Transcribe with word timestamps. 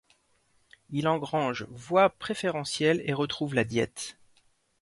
Il 0.89 1.07
engrange 1.07 1.67
voix 1.69 2.09
préférentielles 2.09 3.03
et 3.05 3.13
retrouve 3.13 3.53
la 3.53 3.63
Diète. 3.63 4.17